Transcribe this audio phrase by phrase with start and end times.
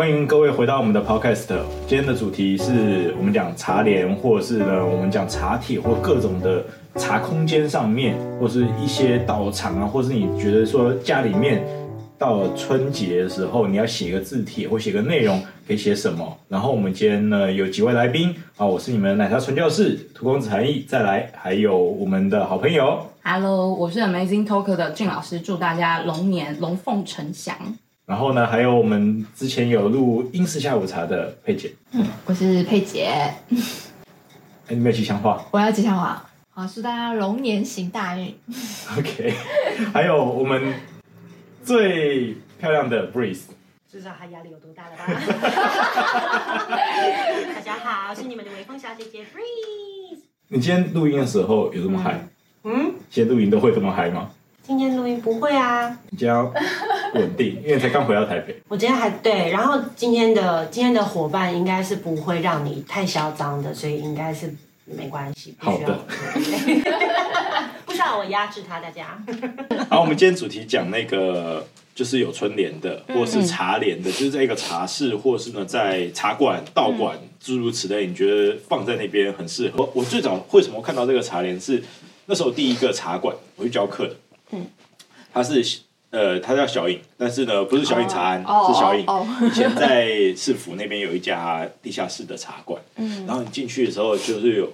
[0.00, 1.46] 欢迎各位回到我们的 Podcast。
[1.86, 11.62] 今天的主题是我们讲茶联，或者是呢，我们讲茶帖，或各种的茶空间上面，或是一些道场啊，或是你觉得说家里面
[12.16, 16.34] 到了春节的时候，你要写个字帖或写个内容，可以写什么？
[16.48, 27.54] 然后我们今天呢有几位来宾啊，我是你们奶茶传教士荼公子韩毅，再来还有我们的好朋友，Hello，我是 Amazing Talker 的俊老师，祝大家龙年龙凤呈祥。
[28.10, 33.04] 然后呢，还有我们之前有录英式下午茶的佩姐，嗯，我是佩姐。
[33.04, 33.40] 哎，
[34.66, 35.46] 你没有吉祥话？
[35.52, 38.34] 我要吉祥话，好，祝大家龙年行大运。
[38.98, 39.32] OK，
[39.92, 40.74] 还有我们
[41.62, 43.42] 最漂亮的 Breeze，
[43.88, 45.04] 知道他压力有多大了吧？
[47.54, 50.18] 大家好，我是你们的微风小姐姐 Breeze。
[50.48, 52.26] 你今天录音的时候有这么嗨？
[52.64, 54.32] 嗯，今天录音都会这么嗨吗？
[54.70, 56.44] 今天录音不会啊，你今天要
[57.14, 58.54] 稳定，因为才刚回到台北。
[58.70, 64.54] 我今天还对，然后今天的今天的伙伴应该是不会让你太嚣张的，所以应该是
[64.84, 65.56] 没关系。
[65.58, 65.98] 好的，
[67.84, 69.20] 不需要我压制他，大家。
[69.90, 79.90] 好，我们今天主题讲那个就是有春联的，或是茶联的，嗯、就是在一个茶室，或是呢在茶馆、道馆诸如此类，你觉得放在那边很适合？
[79.92, 81.82] 我最早为什么看到这个茶联是
[82.26, 84.14] 那时候第一个茶馆，我去教课的。
[84.52, 84.66] 嗯，
[85.32, 89.06] 他是呃，他叫小影，但是呢，不是小影茶庵，oh, 是小影。
[89.06, 89.48] Oh, oh.
[89.48, 94.68] 以前在市府那边有一家地下室的茶馆，嗯，然后你进去的时候，就是有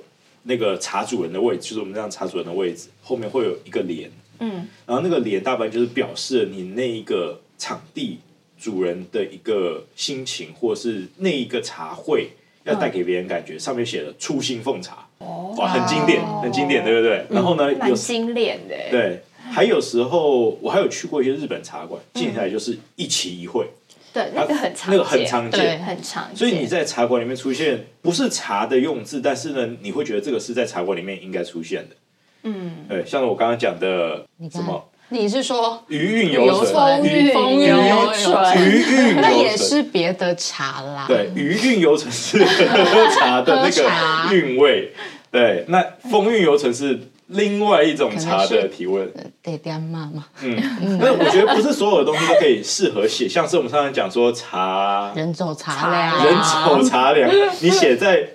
[0.44, 8.18] 那个茶主人的位置，就是我们这样茶主人的位置，后面会有一个帘，嗯，然后那个帘大半就是表示你那一个场地
[8.58, 12.30] 主人的一个心情，或是那一个茶会
[12.64, 17.26] 要带给别人感觉，嗯、上面写的“初心奉茶”，哦，哇，很经典，很经典，对不对？
[17.28, 19.22] 然后呢，蛮经典的，对。
[19.56, 23.66] 还有时候，我还有去过一些日本茶馆，静下来就是一期一会，
[24.12, 26.36] 对，那个很常那个很常见，对，很常见。
[26.36, 31.96] 所以你在茶馆里面出现，不是茶的用字，但是呢，你会觉得这个是在茶馆里面应该出现的。
[32.42, 34.90] 嗯，对，像我刚刚讲的什么？
[35.08, 37.02] 你是说余韵犹存？
[37.02, 38.58] 余韵犹存？
[38.58, 41.06] 余韵那也是别的茶啦。
[41.08, 44.92] 对，余韵犹存是 喝茶的那个韵味。
[45.30, 47.00] 对，那风韵犹存是。
[47.28, 49.10] 另外一种茶的提问，
[49.42, 50.24] 得点妈妈。
[50.42, 50.56] 嗯，
[51.00, 57.28] 但是我觉得不是所有的东西都可以适合写， 像是我们上次讲说茶，人走茶凉，人走茶凉，
[57.60, 58.28] 你写在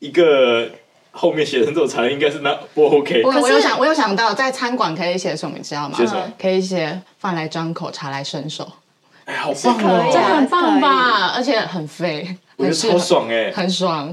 [0.00, 0.68] 一个
[1.12, 3.22] 后面写人走茶凉，应该是那不 OK。
[3.22, 5.96] 我我有想，我有想到在餐馆可以写什么，你知道吗？
[5.96, 6.32] 写什么？
[6.36, 8.68] 可以写饭来张口，茶来伸手。
[9.24, 11.32] 哎，好棒哦，这很棒吧？
[11.36, 14.12] 而且很肥，我觉得超爽哎，很爽。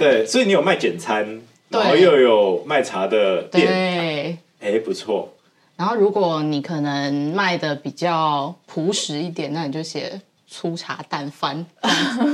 [0.00, 1.40] 对，所以你有卖简餐。
[1.80, 5.32] 然后又有卖茶的店，对，哎，不错。
[5.76, 11.64] 然后如果你可能卖的比较朴实一点，那你就写粗茶淡饭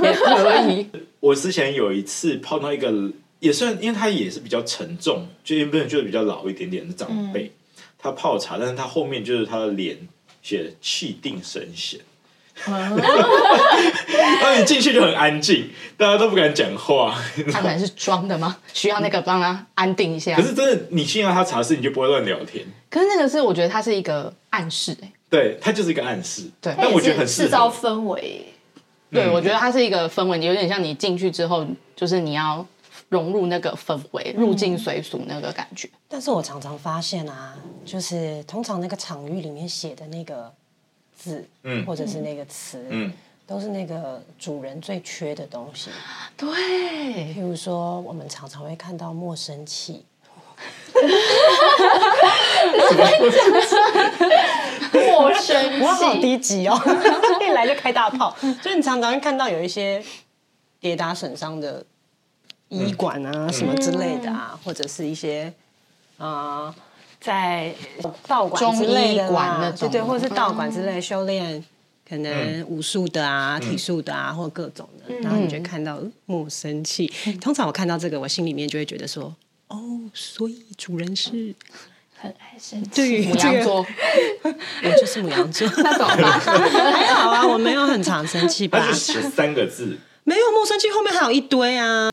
[0.03, 0.87] 也可以。
[1.19, 9.97] 我之前有一次碰到一个，也算，因为他也是比较沉重，就原本就是比较老一点点的长辈，嗯、他泡茶，但是他后面就是他的脸
[10.41, 11.99] 写气定神闲。
[14.41, 17.15] 那你进去就很安静，大家都不敢讲话。
[17.51, 18.57] 他可能是装的吗？
[18.73, 20.35] 需要那个帮他安定一下。
[20.35, 22.65] 可是真的，你信任他查事，你就不会乱聊天。
[22.89, 26.49] 可是那个是，我觉得它是一个暗示，哎，对，它就是一个暗示。
[26.59, 28.45] 对，但我觉得很制造氛围。
[29.11, 31.65] 对，我觉得它是一个氛围，有点像你进去之后，
[31.95, 32.65] 就是你要
[33.09, 35.89] 融入那个氛围，入境随俗那个感觉。
[36.07, 37.55] 但是我常常发现啊，
[37.85, 40.51] 就是通常那个场域里面写的那个。
[41.21, 43.11] 字，嗯，或者是那个词，嗯，
[43.45, 45.89] 都是那个主人最缺的东西。
[46.37, 46.47] 对，
[47.35, 50.05] 譬如说，我们常常会看到陌生气。
[54.93, 56.79] 陌生气，我好低级哦！
[57.45, 60.01] 一来就开大炮，所以你常常会看到有一些
[60.79, 61.85] 跌打损伤的
[62.69, 65.53] 医馆啊，嗯、什么之类的啊，嗯、或者是一些
[66.17, 66.65] 啊。
[66.65, 66.75] 呃
[67.19, 67.73] 在
[68.27, 71.61] 道馆之类的啦，对对，或者是道馆之类修炼，
[72.07, 77.11] 可能武术的啊、体术的啊，或各种的，然后你就看到莫生气。
[77.41, 79.35] 通常我看到这个，我心里面就会觉得说，
[79.67, 81.53] 哦，所以主人是
[82.15, 82.89] 很爱生气。
[82.95, 83.85] 对，牡羊座，
[84.83, 85.67] 我就是母羊座？
[85.67, 88.79] 还好 啊，我没有很常生气吧？
[88.87, 92.09] 就写三个字，没有莫生气，后面还有一堆啊。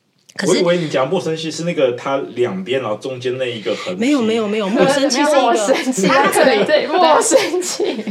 [0.46, 3.96] 我以为你讲莫生气是那个它两边，然后中间那一个横。
[3.98, 8.04] 没有没有没有，莫生 气是莫生气，对对，莫生气。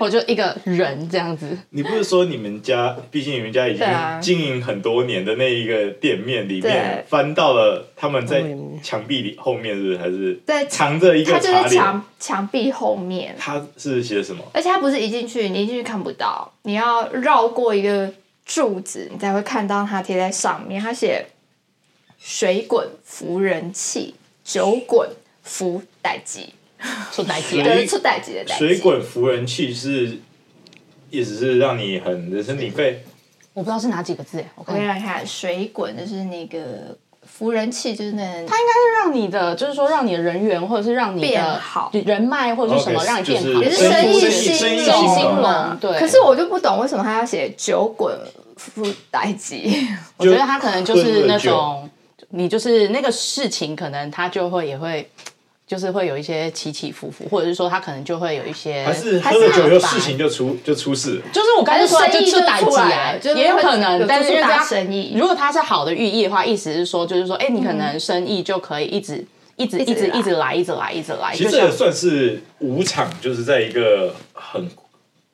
[0.00, 1.46] 我就一个人这样子。
[1.70, 3.86] 你不是说你们家，毕竟你们家已经
[4.20, 8.42] 经营很多年的那一个店面里面，翻到了他们在
[8.82, 9.98] 墙壁里后面，是不是？
[9.98, 11.32] 还是在藏着一个？
[11.32, 13.36] 它就是墙墙壁后面。
[13.38, 14.42] 它是写什么？
[14.52, 18.12] 而且它不是一进去，你一进去看不到，你要绕过一个。
[18.44, 20.82] 柱子，你才会看到它贴在上面。
[20.82, 21.24] 它写
[22.24, 24.14] “水滚扶人气，
[24.44, 25.08] 酒滚
[25.42, 26.40] 扶代志”，
[27.10, 28.66] 出代机， 对，出代机的代志。
[28.66, 30.18] 水滚扶人气是
[31.10, 33.04] 意思是让你很人声鼎沸。
[33.52, 36.96] 我不知道是哪几个字，我我给你看，水滚就是那个
[37.26, 38.22] 扶人气，就是那。
[38.22, 45.76] 它应该是让你的，就是说让你的人缘，或者是让你的变好人脉，或者是什么 Okay, 让你变好，也是生生意兴生意隆兴嘛。
[45.80, 45.98] 对。
[45.98, 48.16] 可是我就不懂为什么他要写酒滚
[48.56, 49.88] 扶代机。
[50.16, 51.90] 我觉得他可能就是那种，
[52.30, 55.08] 你就是那个事情，可能他就会也会。
[55.64, 61.18] 就是会有一些起起伏伏，或者是说他可能就会有一些，还是喝了酒以后事情就出就出事。
[61.32, 69.24] 就是我刚才说就出代志啊，也有可能，但是因为他生意，如果他是好的寓意的话，意思是说就是说，哎，你可能生意就可以一直
[69.56, 71.34] 一直一直一直来，一直来，一直来。
[71.34, 74.68] 其实这也算是五场，就是在一个很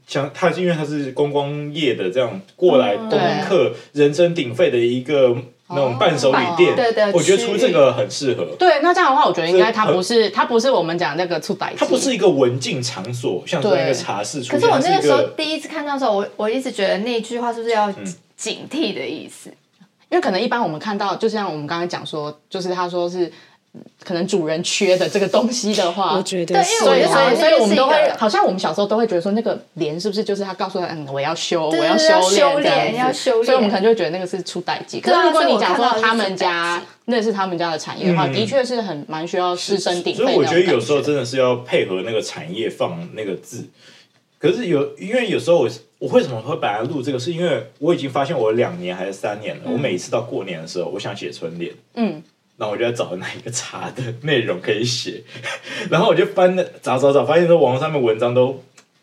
[0.07, 5.37] 像他，因为他是观光业的这样过来观光客人声鼎沸的一个。
[5.71, 8.45] 那种伴手礼店，对对，我觉得出这个很适合。
[8.59, 14.43] 对，那这样的话，我觉得应该它不是它不是我们讲那个出代志，它不是一个文静场所，像是那个茶室。
[14.45, 17.93] 可是我那个时候第一次看到的时候，我我一直觉得那句话是不是要
[18.37, 19.51] 警惕的意思？
[20.11, 23.33] 因为可能一般我们看到，就像我们刚才讲说，就是他说是。
[24.03, 35.01] 可能主人缺的这个东西的话， 我觉得对，所以所以所以我们都会，好像我们小时候都会觉得说，那个帘是不是就是他告诉他，嗯，我要修，我要修炼，要修炼，所以我们可能就会觉得那个是出代志。
[35.01, 40.23] 可是如果你讲说他们家那是他们家的产业的话，的确是很蛮需要师生鼎沸。
[40.23, 43.69] 所以我觉得有时候真的是要配合那个产业放那个字。
[44.39, 45.69] 可是有，因为有时候我
[45.99, 52.23] 我为什么会把它录这个，是因为我已经发现我两年还是三年了，我每一次到过年的时候，我想写春联，嗯。
[52.59, 55.23] 然后我就在找哪一个茶的内容可以写，
[55.89, 58.61] 然后我就翻了找找找，发现说网络上面文章都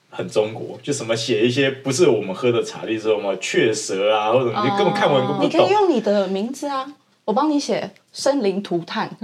[0.10, 5.46] 很中国，就什么写一些不是我们喝的茶，例如什么雀舌啊，或者你根本看完都不懂。
[5.46, 6.86] 你可以用你的名字啊，
[7.24, 9.10] 我帮你写生灵涂炭。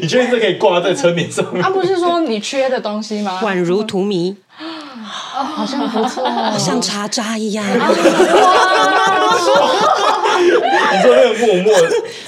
[0.00, 1.62] 你确定这可以挂在春联上面？
[1.62, 3.38] 他不是说你缺的东西吗？
[3.42, 4.34] 宛如荼蘼。
[4.98, 6.24] 哦，好像不错，
[6.58, 7.64] 像茶渣一样。
[7.66, 7.72] 你
[11.02, 11.72] 说那个默默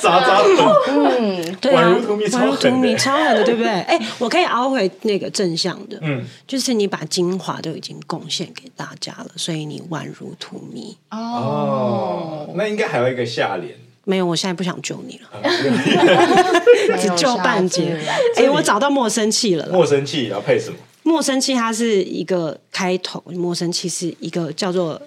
[0.00, 0.48] 渣渣粉，
[0.88, 2.16] 嗯，对啊，宛如
[2.56, 3.70] 荼蘼，超狠的，对不对？
[3.70, 10.96] 哎，我可以熬回那个正向的，嗯，就是你把精华都已经贡献给大家了，所以你宛如荼蘼。
[11.10, 13.74] 哦，那应该还有一个下联。
[14.04, 15.28] 没有，我现在不想救你了，
[16.98, 17.98] 只救半截。
[18.36, 20.78] 哎，我找到莫生气了，莫生气要配什么？
[21.08, 23.22] 莫生气，它是一个开头。
[23.28, 25.00] 莫生气是一个叫做，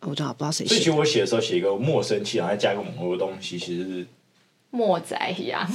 [0.00, 0.68] 我正好不知道谁写。
[0.68, 4.06] 所以其实我写的时候写一个莫生气，然后再加一个某个东西，其实是
[4.70, 5.68] 莫仔羊。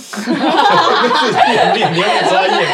[1.75, 2.65] 你你要专业，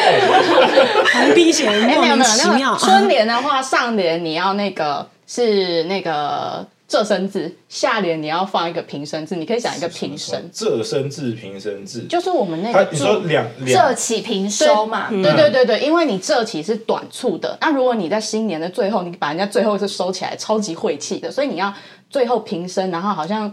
[1.12, 2.74] 很逼写莫名其妙。
[2.78, 6.66] 春联的话，上联你要那个是那个。
[6.92, 10.38] 仄声字，下联你要放一个平声字，你可以讲一个平声。
[10.52, 12.86] 仄声字、平声字，就是我们那个。
[12.92, 15.08] 你说两仄起平收嘛？
[15.08, 21.72] 对对对对，因为你仄起是短促的，那如果你在新年的最后，你把人家最后是收起来，超级晦气的，所以你要
[22.10, 23.50] 最后平声，然后好像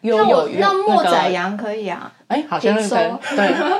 [0.00, 2.10] 有有那莫宰羊可以啊？
[2.28, 3.38] 哎，好像是对，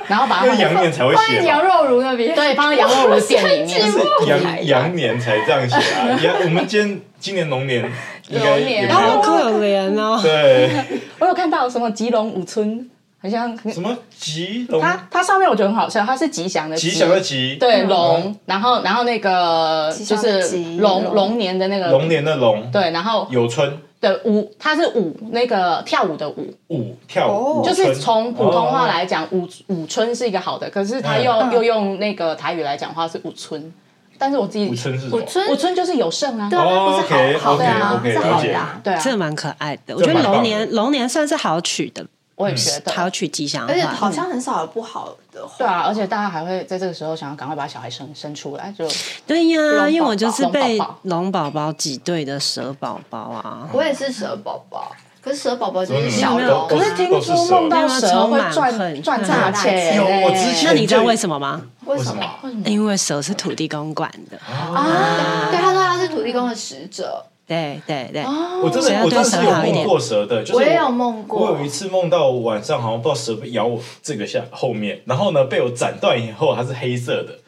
[0.09, 6.19] 然后把它放 羊年才会写，羊肉炉那边，对，放在羊肉炉店里面，是羊羊年才这样写啊。
[6.23, 7.83] 羊， 我们今年今年龙年。
[8.31, 8.89] 龙年。
[8.89, 10.19] 好可怜哦！
[10.23, 10.71] 对，
[11.19, 12.89] 我有看到什么吉龙五村，
[13.23, 20.41] 好像什么吉龙，它它上面我觉得很好笑，它是吉祥的吉祥的吉，对龙，然后然后那个就是
[20.79, 21.91] 龙龙年的那个。
[21.91, 33.73] 龙年的龙，对，然后有春，对舞，它是舞那个跳舞的舞，舞跳舞，就是从普通话来讲，舞舞春是一个好的，可是他又又用那个台语来讲话是舞春。
[34.21, 38.49] 但是我自己，舞春是舞春，舞春就是有胜啊，对啊，不是好好的啊，是好的，
[38.83, 39.95] 对啊，这蛮可爱的。
[39.97, 42.05] 我觉得龙年龙年算是好取的，
[42.39, 45.57] 我也觉得他要去吉祥话，而且好像很少有不好的话。
[45.59, 48.89] 对啊，而且大家还会在这个时候想要赶快把小孩生生出来，就
[49.27, 54.91] 对呀，因为我就是被龙宝宝挤兑的蛇宝宝啊，我也是蛇宝宝。
[55.21, 59.97] 可是蛇宝宝就是小龙，可是听说梦到蛇会赚赚大钱。
[59.97, 61.61] 有，我之前，那你知道为什么吗？
[61.87, 62.23] 为什么？
[62.65, 65.49] 因为蛇是土地公管的啊。
[65.51, 67.27] 对，他说他是土地公的使者。
[67.49, 68.23] 对对对，
[68.63, 71.41] 我真的我真的有梦过蛇的，就是我也有梦过。
[71.41, 77.39] 我有一次梦到晚上好像不知道蛇咬我这个下后面，然后呢被我斩断以后它是黑色的。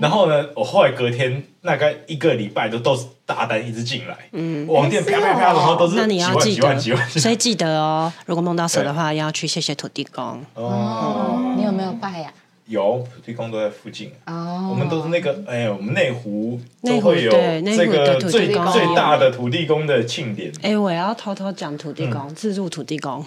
[0.00, 10.44] 然后呢，我后来隔天大概一个礼拜都都是大单一直进来，嗯，网店啪啪啪的时候都是几万几万几万，所以记得哦，如果梦到蛇的话，要去谢谢土地公。
[10.54, 12.32] 哦，你有没有拜呀？
[12.70, 14.12] 有土地公都在附近。
[14.26, 20.52] 哦，我们都是那个，哎，我们内湖都会有这个最最大的土地公的庆典。
[20.62, 23.24] 哎，我要偷偷讲土地公，自助土地公，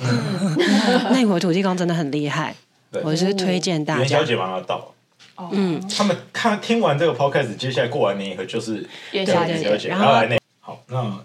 [1.12, 2.56] 内湖土地公真的很厉害，
[2.90, 3.02] 对。
[3.04, 4.00] 我是推荐大家。
[4.00, 4.24] 元宵。
[4.24, 4.94] 节马上到，
[5.52, 11.20] 嗯，他们看听完这个 podcast，接下来过完年以后就是元宵节然后然后来那好，那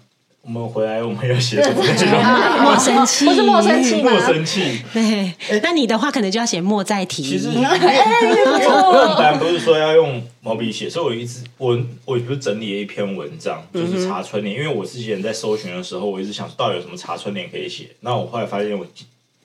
[0.51, 2.63] 我们回来我们要写什么内容？
[2.63, 4.81] 莫生气，不是莫生气莫生气。
[4.91, 7.21] 对，那你的话可能就要写莫再提。
[7.21, 14.55] 其实，因为我们本来不是说要用毛笔写，所以我一直我我不是整理了一篇文章，就是查春联。
[14.55, 17.91] 因为我之前在搜寻的时候，我一直想到底有什么查春联可以写。
[17.99, 18.83] 那我后来发现我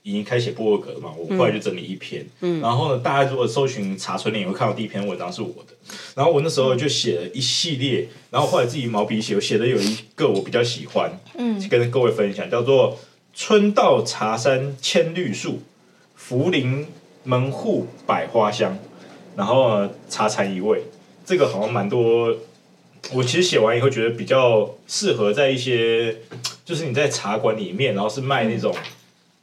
[0.05, 2.25] 已经开写博客格了嘛，我后来就整理一篇。
[2.63, 5.74] 然后呢，大家如果搜寻查春联，也会看到第一篇文章是我的。
[6.15, 12.99] 然后我那时候就写了一系列，然后后来自己毛笔写，我写的有一个我比较喜欢，嗯，跟各位分享，叫做
[13.35, 15.63] “春到茶山千绿树，
[16.15, 16.87] 福临
[17.25, 18.79] 门户百花香”。
[19.37, 20.85] 然后，茶禅一味，
[21.27, 22.33] 这个好像蛮多。
[23.13, 26.19] 我其实写完以后觉得比较适合在一些，
[26.65, 28.73] 就是你在茶馆里面，然后是卖那种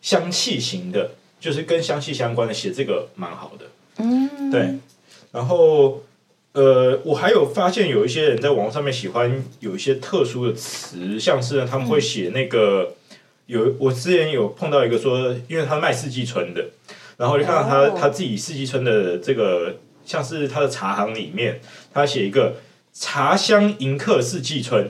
[0.02, 3.66] 香气型的，就是跟香气相关的，写这个蛮好的。
[3.98, 4.80] 嗯，对。
[5.34, 6.02] 然后，
[6.54, 12.94] 呃，我还有发现有一些人在网络上面喜欢有一些特殊的词，像是呢他们会写那个
[13.46, 16.66] 有我之前有碰到一个说，因为他卖四季春的。
[17.18, 21.62] 然后就看到他、哦他自己四季春的这个，像是他的茶行里面，
[21.94, 22.56] 他写一个
[22.92, 24.90] 茶香迎客四季春，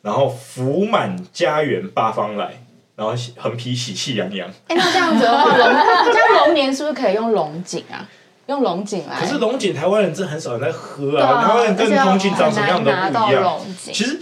[0.00, 2.62] 然后福满家园八方来，
[2.94, 4.48] 然后横批喜气洋洋。
[4.68, 5.66] 哎，那这样子的话，龙
[6.10, 8.08] 这样龙年是不是可以用龙井啊？
[8.46, 9.20] 用龙井来？
[9.20, 13.60] 可是龙井台湾人真的很少人在喝啊，啊台湾人跟龙井长什么样都不一样。
[13.76, 14.20] 其实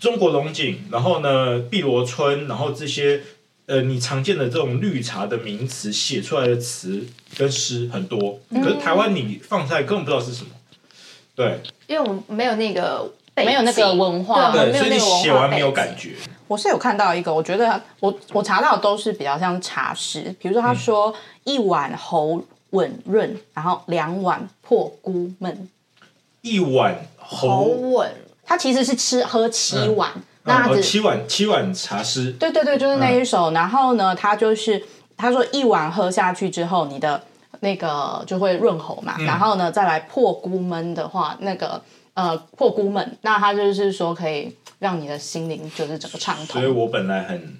[0.00, 3.20] 中国龙井，然后呢碧螺春，然后这些
[3.66, 10.50] 呃你常见的这种绿茶的名词写出来的词跟诗很多，可是台湾你放出来根本不知道是什么。
[11.36, 16.14] 对因为我们没有那个没有那个文化对，所以你写完没有感觉。
[16.48, 25.68] 我是有看到一个，我觉得我我查到的都是比较像茶诗，比如说他说一碗喉稳润，然后两碗破孤闷，
[26.42, 28.12] 一碗好喉，稳，
[28.44, 30.10] 他其实是吃喝七碗，
[30.44, 33.50] 那七碗七碗茶诗，对对对，就是那一首。
[33.52, 34.82] 然后呢，他就是
[35.16, 37.22] 他说一碗喝下去之后，你的
[37.60, 39.16] 那个就会润喉嘛。
[39.18, 41.82] 然后呢，再来破孤闷的话，那个
[42.14, 46.46] 呃破孤闷，那他就是说可以让你的心灵就是整个畅通。
[46.46, 47.56] 所以我本来很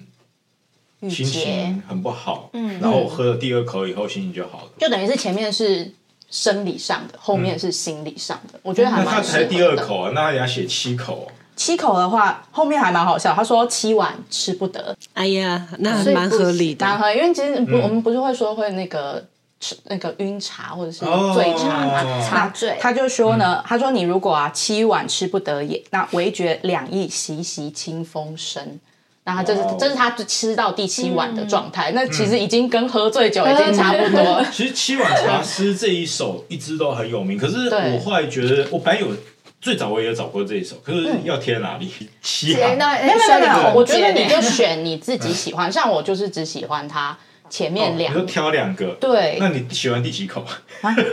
[1.09, 4.71] 心情很不好，嗯，然后我喝了第二口以后心情就好了。
[4.77, 5.91] 就等于是前面是
[6.29, 9.85] 生理上的，后面是心理上的，我觉得还蛮适合那他才第二的。
[9.85, 11.31] 口啊，那他也要写七口哦。
[11.55, 13.33] 七口的话，后面还蛮好笑。
[13.33, 16.85] 他说七碗吃不得，哎呀，那蛮合理的。
[16.85, 19.23] 蛮合，因为其实不，嗯我们不是会说会那个
[19.59, 22.21] 吃那个晕茶或者是哦醉茶嘛？
[22.27, 28.79] 茶醉他就说呢，他说你如果啊七碗吃不得也，那唯觉两翼习习清风生。
[29.23, 34.45] 那他就是这是他吃到第七碗的状态，那其实已经跟喝醉酒已经差不多了。
[34.51, 39.07] 其实七碗茶诗这一首一直都很有名，可是我后来觉得，我本来有
[39.61, 41.91] 最早我也有找过这一首，可是要贴哪里？
[42.21, 42.77] 七嗯。
[42.79, 47.15] 那没有没有没有，我觉得你就 就选你自己喜欢，像我就是只喜欢它
[47.51, 50.43] 前面两哦你就挑两个，对那你喜欢第几口？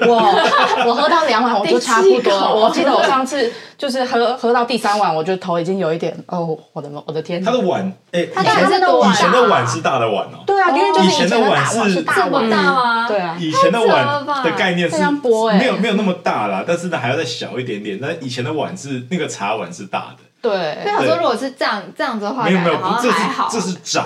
[0.07, 7.43] 我我喝到两碗我就差不多我记得我上次就是喝喝到第三碗，我就头已经有一点哦，我的我的天！
[7.45, 8.27] 他的碗，哎，以
[8.69, 17.99] 前多大以前的碗是大的碗哦，对啊，因为就是以前的的碗是这么大啊，对啊，以前的碗的概念是这样拨欸没有没有那么大啦，但是呢还要再小一点点。
[18.01, 20.53] 那以前的碗是那个茶碗是大的，对
[20.85, 23.11] 所对以我说如果是这样这样子的话，没有没有，这。
[23.11, 23.19] 是
[23.51, 24.05] 这是盏，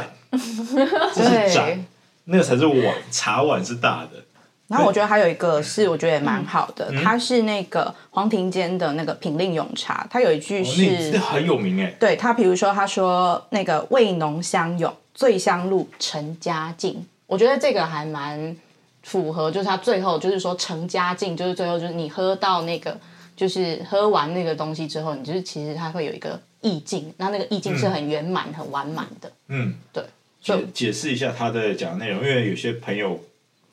[1.14, 1.84] 这是对盏，。
[2.32, 4.24] 那个才是碗，茶碗是大的。
[4.68, 11.94] 然后我觉得还有一个是我觉得也蛮好的，嗯它是那个黄庭坚的那个品令咏茶，它有一句哦，是很有名哎。
[12.00, 18.56] 对他，比如说他说那个味浓香永，醉香露成佳境，我觉得这个还蛮
[19.02, 22.96] 符合，就是他最后就是说成家境，就是最后就是你喝到那个，
[23.36, 29.30] 就是喝完那个东西之后，你就是其实它会有一个意境，那那个意境是很圆满、很完满的。
[29.48, 30.02] 嗯，对，
[30.42, 33.20] 解解释一下他的讲的内容，因为有些朋友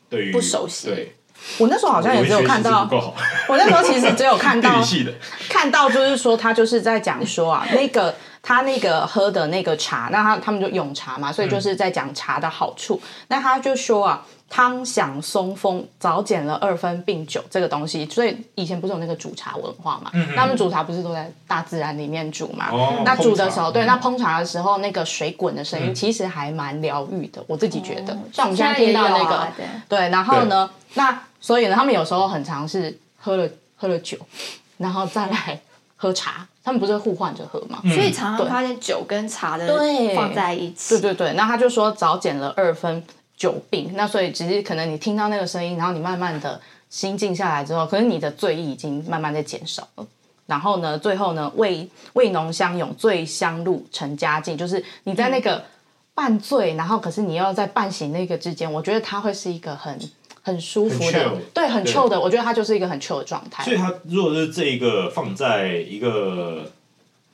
[0.09, 0.87] 对于不熟悉。
[0.87, 1.15] 对，
[1.57, 2.87] 我那时候好像也只有看到
[3.47, 5.13] 我那时候其实只有看到 理系的，
[5.49, 13.01] 看到就是说他就是在讲说啊，那个他那个喝的那个茶，那他他们就用茶嘛，所以就是在讲茶的好处。
[13.27, 14.25] 那他就说啊。
[14.51, 20.09] 汤响松风，早减了二分病酒这个东西，所以以前不是有那个煮茶文化嘛？
[20.11, 22.71] 嗯嗯，他们煮茶不是都在大自然里面煮嘛？
[22.71, 28.17] 哦，那煮的时候，对，那烹茶的时候，那个水滚的声音其实还蛮疗愈的，我自己觉得。
[28.33, 29.47] 像我们现在听到那个，
[29.87, 34.17] 对，然后呢，那所以呢，他们有时候很常是喝了喝了酒，
[34.77, 35.61] 然后再来
[36.01, 37.79] 喝茶，他们不是互换着喝嘛？
[37.93, 39.67] 所以常常发现酒跟茶的
[40.15, 40.95] 放在一起。
[40.95, 43.03] 对对对，那他就说早减了二分。
[43.39, 50.05] 酒病，那所以只是可能你听到那个声音，然后你慢慢的心静下来之后，可能你的醉意已经慢慢在减少了。
[50.45, 55.63] 然后呢，最后呢，味味浓香咏，醉香入成佳境，就是你在那个
[56.13, 59.97] 半醉，嗯、然后可是你要在半醒那个之间，我觉得它会是一个很
[60.49, 62.19] 很舒服的对，很 chill 的。
[62.19, 63.63] 我觉得它就是一个很 chill 的状态。
[63.63, 66.71] 所以它如果是这一个放在一个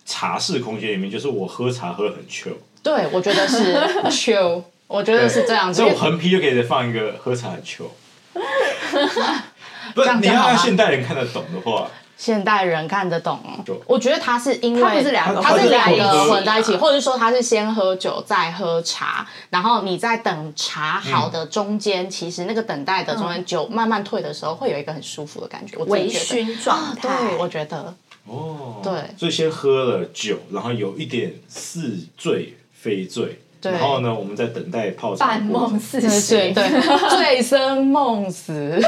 [0.05, 2.57] 茶室空间里面，就是我喝茶喝得很 chill。
[2.83, 3.73] 对，我觉得是
[4.11, 4.63] chill。
[4.87, 7.89] 我觉得是这样子，所以我横批就可以放一个喝茶很 chill。
[9.95, 13.39] 不是，你要让现代人看得懂的话，现代人看得懂。
[13.65, 27.09] 就我觉得他是因为他是两个，他是两个混在一起，或者说他是先喝酒再喝茶，然后你在等茶好的中间，其实那个等待的中间酒慢慢退的时候，会有一个很舒服的感觉，微醺状态。
[27.09, 27.93] 对，我觉得。
[28.25, 28.81] 哦。
[28.83, 28.93] 对。
[29.17, 33.39] 所以先喝了酒，然后有一点似醉非醉。
[33.61, 35.25] 然后呢，我们在等待泡茶。
[35.25, 36.63] 半梦似醒，对，
[37.09, 38.79] 醉生梦死。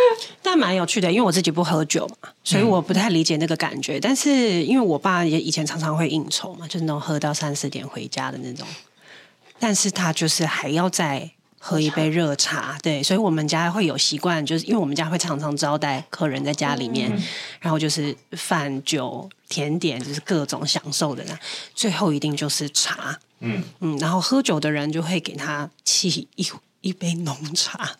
[0.42, 3.98] 但蛮有趣的，因为我自己不喝酒嘛，所以我不太理解那个感觉。
[3.98, 8.66] 嗯、但是因为我爸也以前常常会应酬嘛，就是那种喝到三四点回家的那种。
[9.58, 17.22] 但是他就是还要再喝一杯热茶，对，所以我们家会有习惯，就是因为我们家会常常招待客人在家里面，嗯、
[17.60, 21.24] 然后就是饭酒甜点，就是各种享受的，
[21.74, 23.18] 最后一定就是茶。
[23.40, 26.46] 嗯嗯，然后喝酒的人就会给他沏一
[26.80, 27.96] 一杯浓茶。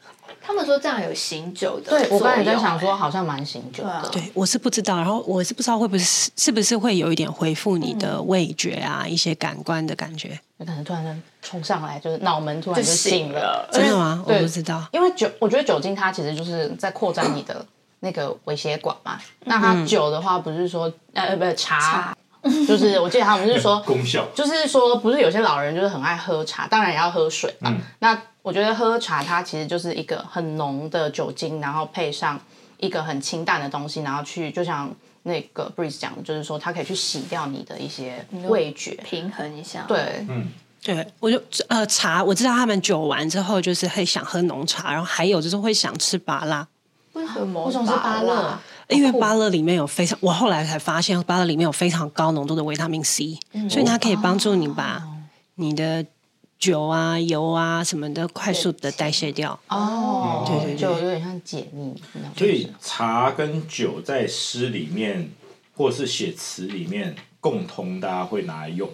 [0.49, 4.09] 他们说这样有醒酒的，对，我刚才在想说好像蛮醒酒的。
[4.11, 10.40] 对，我是不知道，然后我是不知道会不会是是不是会有一点恢复你的味觉啊，一些感官的感觉。
[10.57, 14.25] 有可能突然间冲上来，就是脑门突然就醒了，真的吗？
[14.26, 17.62] 我不知道，因为酒，我觉得酒精它其实就是在扩展你的
[18.00, 19.21] 那个微血管嘛。
[19.45, 22.17] 那它酒的话，不是说呃不是茶。
[22.66, 27.71] 就是我记得他们是说 功效，就是说不是有些老人就是很爱喝茶，当然也要喝水嘛。
[27.71, 32.41] 嗯、那我觉得喝茶它其实就是一个很浓的酒精，然后配上
[32.78, 34.91] 一个很清淡的东西，然后去就像
[35.25, 39.84] 那个 Breeze 讲的，就是说它可以去洗掉你的一些味觉，平衡一下。
[39.89, 40.49] 对，嗯，
[40.82, 46.67] 对，我就呃茶，我知道他们酒完之后就是会想喝浓茶，然后还有就是会想吃芭乐。
[47.15, 47.65] 为什么？
[47.67, 48.58] 为什么是芭乐？
[48.88, 55.06] 因为芭乐里面有非常，我后来才发现，芭乐里面有非常高浓度的维他命 C，嗯、所以它可以帮助你把
[55.56, 56.06] 你的
[56.58, 59.58] 酒啊、油啊什么的快速的代谢掉。
[59.68, 61.94] 哦，对对对，就有点像解腻。
[62.36, 65.30] 所以茶跟酒在诗里面，
[65.76, 68.88] 或是写词里面，共通大家会拿来用。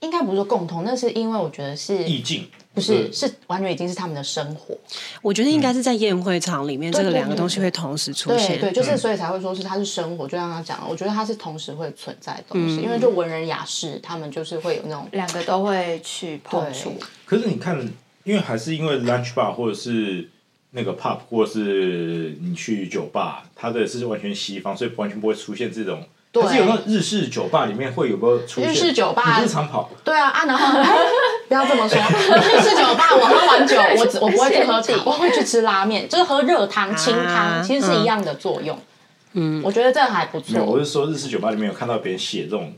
[0.00, 2.48] 应该不是说共通，那是因为我觉得是意境。
[2.72, 4.76] 不是，是完全已经是他们的生活。
[5.22, 8.60] 我觉得应该是在宴会场里面，这个两个东西会同时出现。
[8.60, 12.76] 对，就是所以才会说是它是生活，就像他讲的，我觉得它是同时会存在的东西。
[12.76, 16.94] 因为就文人雅士，他们就是会有那种两个都会去碰触。
[17.26, 17.76] 可是你看，
[18.22, 20.28] 因为还是因为 lunch bar 或者是
[20.70, 26.06] 那个 pub，或者是你去酒吧，它的是完全西方，所以完全不会出现这种。
[26.32, 28.70] 可是有那种日式酒吧里面会有个出现？
[28.70, 29.90] 日式酒吧日常跑。
[30.04, 30.78] 对啊啊，然后
[31.50, 31.98] 不要这么说。
[31.98, 38.78] 日式酒吧，我喝完酒， 我我不会去喝茶，我会去吃拉面，就是喝热汤、清汤，其实是一样的作用。
[39.32, 40.64] 嗯，我觉得这还不错。
[40.64, 42.72] 我是说，日式酒吧里面有看到别人写这种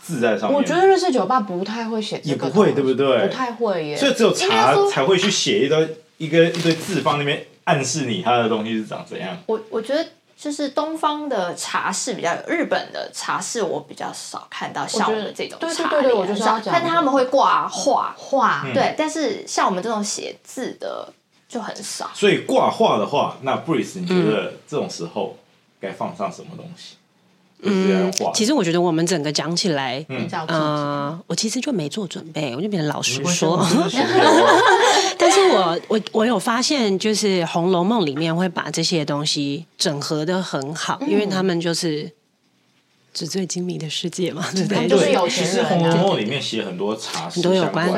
[0.00, 0.56] 字在上面。
[0.56, 3.26] 我觉得日式酒吧不太会写，也不会，对不对？
[3.26, 3.96] 不太会耶。
[3.96, 9.36] 所以只有茶才会去写一堆一个一堆字放那边，暗示你它的东西是长怎样。
[9.46, 10.06] 我我觉得。
[10.42, 21.12] 就是东方的茶室比较有，日本的茶室我比较少看到像我们这种茶，对对对，我就是要讲，但他们会挂画画，对，嗯、但是像我们这种写字的
[21.46, 22.10] 就很少。
[22.12, 25.38] 所以挂画的话，那 Breeze 你觉得这种时候
[25.80, 26.96] 该放上什么东西？
[27.64, 33.64] 嗯，其实我觉得我们整个讲起来，嗯、呃，我其实就没做准备，我就变成老实说。
[35.16, 42.10] 但是我我我有发现，就是《红楼梦》里面会把这些东西整合的很好，嗯、因为他们就是
[43.14, 44.88] 纸醉金迷的世界嘛，对不对？
[44.88, 45.52] 就是有钱人。
[45.52, 47.88] 其实《红楼梦》里面写很多茶，很多有关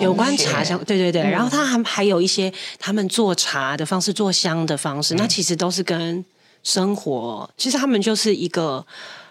[0.00, 1.22] 有关茶香，对对对。
[1.22, 6.24] 嗯、然后他还还有一些他们做茶的方式，做香的方式，嗯、那其实都是跟。
[6.62, 8.86] 生活其实他们就是一个，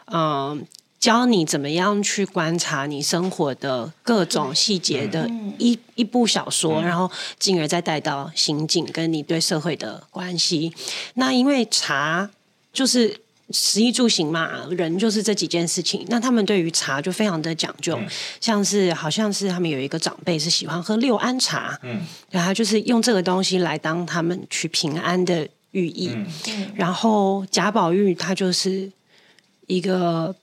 [0.05, 0.57] 嗯、呃，
[0.99, 10.73] 教你怎么样去观察你生活的各种细节的一一部小说，然后进而再带到刑警跟你对社会的关系。
[11.15, 12.29] 那因为茶
[12.71, 13.21] 就是。
[13.53, 16.05] 食衣住行嘛，人就是这几件事情。
[16.07, 18.07] 那他们对于茶就非常的讲究，嗯、
[18.39, 26.11] 像是好像是他们有一个长辈是喜欢喝六安茶，嗯，然后就是用这个东西来当他们取平安的寓意。
[26.13, 26.25] 嗯、
[26.75, 28.91] 然后贾宝玉他就是
[29.67, 30.35] 一个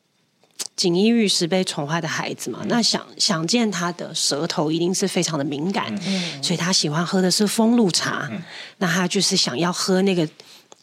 [0.76, 8.28] 锦衣玉食被宠坏的孩子嘛，嗯、那想想见他的舌头一定是非常的敏感，嗯、所以他喜欢喝的是风露茶。
[8.30, 8.42] 嗯、
[8.78, 10.28] 那他就是想要喝那个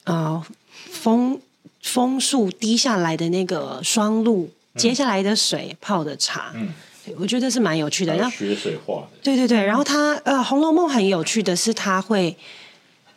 [0.05, 0.45] 呃
[0.91, 1.39] 风。
[1.81, 6.73] 枫树滴下来的那个霜露，接下来的水泡的茶，嗯，
[7.19, 8.15] 我觉得是蛮有趣的。
[8.15, 9.63] 然后学水化的，对对对。
[9.63, 12.36] 然后他呃，《红楼梦》很有趣的是，他会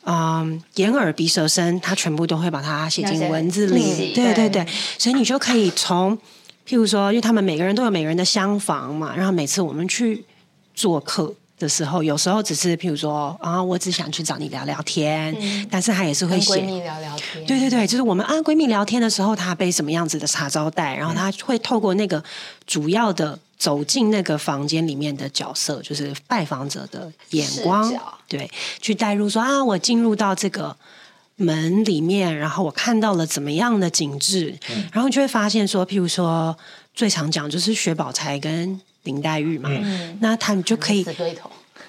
[0.08, 4.12] 嗯、呃，眼耳鼻舌身，它全部都会把它写进文字里。
[4.14, 4.66] 对对对，
[4.98, 6.16] 所以你就可以从，
[6.66, 10.24] 譬如说，因为他们每个人都有每个人的厢房嘛，然后每次我们去
[10.74, 11.34] 做客。
[11.58, 17.44] 的时候，有时候只是譬如说啊，我只想去找你聊聊天，嗯、但是他也是会写闺蜜聊聊天。
[17.46, 22.22] 对对对，就是我们啊，闺蜜聊天的时候，她被什么样子的茶招待，然后她会透过那个
[22.64, 27.92] 主要的走进那个房间里面的角色，就是拜访者的眼光，
[28.28, 30.76] 对，去带入说啊，我进入到这个
[31.36, 36.56] 门里面，然后我看到了怎么样的景致，嗯、然后就会发现说，譬如说
[36.94, 38.80] 最常讲就是薛宝钗跟。
[39.04, 41.38] 林黛玉嘛，嗯、那他们就可以对，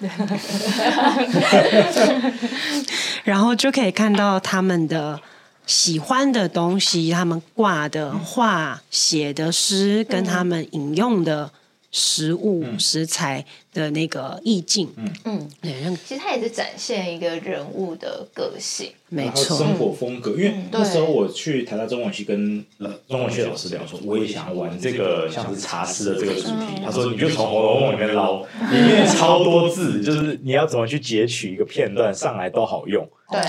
[3.24, 5.20] 然后就可以看到他们的
[5.66, 11.50] 喜欢的东西，他们挂的画、写的诗，跟他们引用的。
[11.90, 14.88] 食物、嗯、食材的那个意境，
[15.24, 15.72] 嗯，对，
[16.06, 20.30] 其实它也是展现一个人物的个性，没错，生活风格。
[20.36, 22.64] 嗯、因为那时候我去台大中文系跟
[23.08, 26.76] 中文系老师聊说，我也想要玩这个像是茶诗的这个主题。
[26.76, 33.08] 嗯、他说，你就从《红楼梦》里面捞，里面超多字，就是你要怎么去截取一个片段上来都好用。
[33.30, 33.40] 对，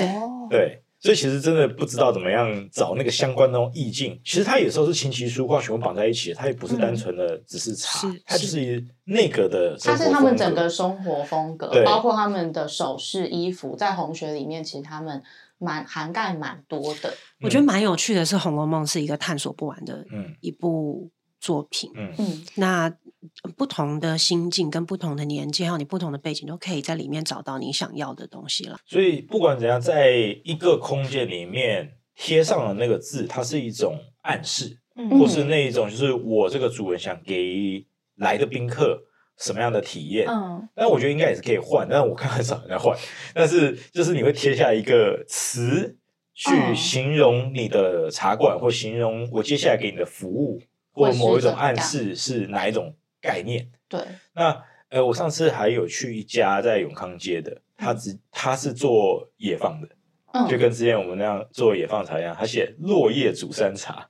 [0.49, 0.81] 对。
[1.01, 4.19] 所以其实真的不知道怎么样找那个相关的那种意境。
[4.23, 9.75] 其实它有时候是琴棋书画全部绑在一起，它也不是单纯的只是茶，嗯、是它就是那个的。
[9.77, 15.23] 它是他们整个生活风格，包括他们的首饰、衣服，在红学里面，其实他们
[15.57, 17.11] 蛮涵盖蛮多的。
[17.41, 20.05] 我觉得蛮有趣的是，《红楼梦》是一个探索不完的
[20.39, 21.09] 一部
[21.41, 21.91] 作品。
[21.95, 22.95] 嗯嗯，那。
[23.55, 28.79] 不同的心境跟不同的年纪，还有你不同的背景，都可以在里面找到你想要的东西了。
[28.87, 38.99] 所以不管怎样，在一个空间里面贴上了那个字，它是一种暗示，嗯、或是那一种就是我这个主人想给来的宾客
[39.37, 40.25] 什么样的体验。
[40.27, 42.97] 嗯，但我觉得应该也是可以换，但我看很少人在换。
[43.35, 45.95] 但是就是你会贴下一个词
[46.33, 50.59] 去形容你的茶馆，或形容我接下来给你的服务，
[50.91, 52.95] 或某一种暗示是哪一种。
[53.23, 54.01] 概念对，
[54.33, 59.87] 那呃，我上次还有去一家在永康街的，他只他是做野放的，
[60.33, 64.09] 嗯，就跟之前我们那样做野放茶一样，他写落叶煮山茶，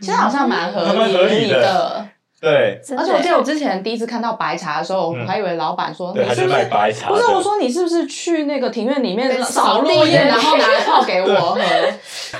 [0.00, 2.08] 其实好像蛮合理合理的。
[2.38, 7.08] 对，而且我记得我之前第一次看到白茶的时候，我还以为老板说，你是不是卖白茶？
[7.08, 11.26] 不是，我说你是不是去那个庭院里面扫落叶，然后拿来泡给我。
[11.56, 11.58] 喝？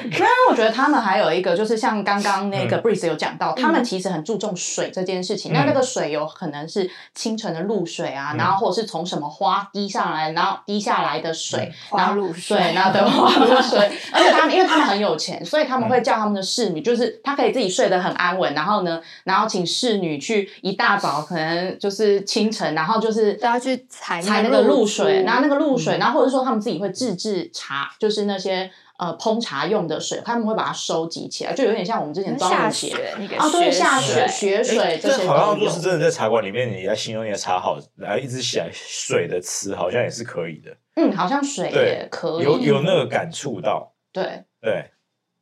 [0.04, 5.52] 因为我觉得他们还有一个，就是像刚刚那个 Breeze 有讲到，他们其实很注重水这件事情。
[5.54, 13.90] 那那个水有可能是清晨的露水啊，然后或者是从什么花滴上来，然后滴下来的水，然后露水，然后的花露水。
[14.12, 19.85] 而且他们因为他们很有钱，所以他们会叫他们的侍女，就是他可以自己睡得很安稳，然后呢，然后请侍。
[19.86, 28.68] 侍女去一大早，可能就是清晨，然后就是都要去采采那个露水，拿那个露水，然后或者说他们自己会自制茶，就是那些
[28.98, 35.24] 呃烹茶用的水，他们会把它收集起来，就有点像我们之前下雪那个啊，对，下雪雪水这些。
[35.28, 40.76] 好像就是真的在茶馆里面，你来形容你的茶好，然后一直写水的词，好像也是可以的。
[40.96, 43.92] 嗯，好像水也可以，有有那个感触到。
[44.12, 44.90] 对对，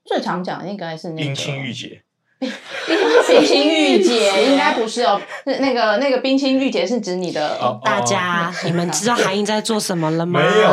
[0.04, 2.02] 最常讲的应该是那个冰清玉洁。
[3.26, 7.58] 冰清玉洁应该不是哦，是那个那个冰清玉洁是指你的。
[7.84, 10.40] 大家，你们知道韩英在做什么了吗？
[10.40, 10.70] 没有，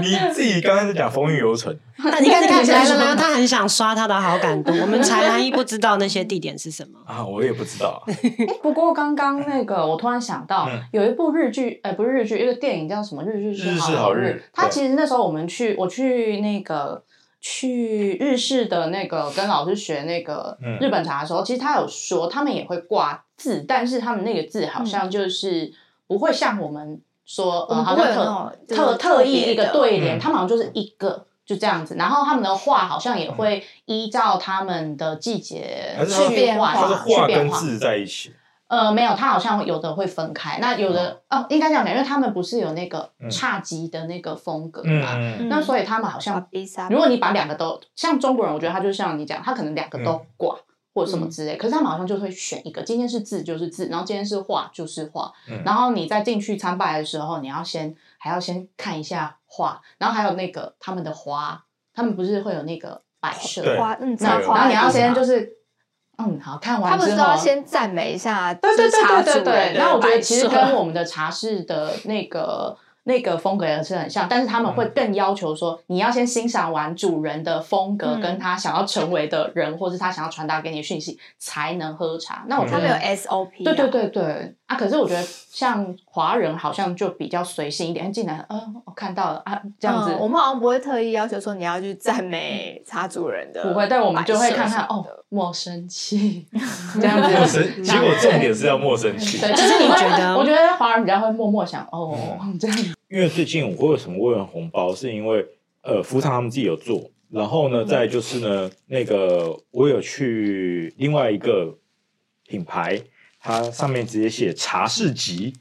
[0.00, 1.78] 你自己刚刚在讲风韵犹存。
[1.96, 4.72] 你看，你看，来了来了，他很想刷他的好感度。
[4.80, 8.02] 我们才韩一不知道那些地点是什么 啊，我也不知道。
[8.62, 13.22] 不过刚刚那个，我突然想到，有一部日剧，哎，不是日剧，一个电影叫什么？
[13.24, 14.42] 日剧是好日。
[14.52, 17.02] 他其实那时候我们去，我去那个。
[17.46, 25.70] 去日式的那个跟老师学那个日本茶的时候，嗯、其实他有说他们也会挂字，但是他们那个字好像就是
[26.06, 31.96] 不会像我们说，呃，好像特特特意一个对联，嗯、他们好像就是一个就这样子。
[31.96, 37.60] 然后他们的画好像也会依照他们的季节去变化，它是画去变化。
[37.60, 38.32] 跟字在一起。
[38.76, 40.58] 呃，没有，他好像有的会分开。
[40.60, 46.46] 那有的哦，应该这样讲，因为他们不是有那个差级的那个风格嘛，嗯那所以他们好像，
[46.90, 50.56] 如果你把两个都像中国人，我觉得他就像你讲，他可能两个都挂。
[50.96, 65.56] 或者什么之类，可是他们好像就会选一个，今天是字就是字，然后今天是画就是画，嗯、然后你在进去参拜的时候，你要先还要先看一下画，然后还有那个他们的花，他们不是会有那个摆设花，嗯，然后你要先就是，
[66.18, 69.74] 嗯，好看完之后，他们说要先赞美一下，对对对对对对。
[69.76, 72.76] 然后我觉得其实跟我们的茶室的那个。
[73.04, 82.44] 那个风格也是很像，但是他们会更要求说，你要先欣赏完主人的风格，跟他想要成为的人，或是他想要传达给你的讯息，才能喝茶。
[82.48, 84.76] 那我觉得他们有 SOP，对对对对啊。
[84.76, 90.16] 可是我觉得像华人好像就比较随性一点，进来，嗯，我看到了啊，这样子。
[90.18, 96.46] 我们好像不会特意要求说你要去赞美茶主人的，不会，但我们就会看看哦，莫生气
[97.00, 97.28] 这样子。
[97.36, 99.38] 莫生，结果重点是要莫生气。
[99.38, 102.16] 对，就是你觉得，我觉得华人比较会默默想哦
[102.58, 102.76] 这样。
[103.08, 105.46] 因为最近我会为什么会用红包，是因为
[105.82, 111.78] 呃，福堂他们自己有做，然后呢，再就是呢，那个我有去另外一个
[112.48, 113.00] 品牌，
[113.38, 115.52] 它上面直接写茶是吉，